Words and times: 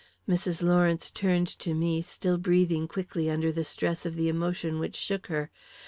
Mrs. 0.27 0.63
Lawrence 0.63 1.11
turned 1.11 1.45
to 1.59 1.75
me, 1.75 2.01
still 2.01 2.39
breathing 2.39 2.87
quickly 2.87 3.29
under 3.29 3.51
the 3.51 3.63
stress 3.63 4.03
of 4.03 4.15
the 4.15 4.29
emotion 4.29 4.79
which 4.79 4.95
shook 4.95 5.27
her. 5.27 5.51